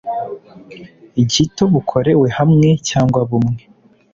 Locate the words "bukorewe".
1.73-2.27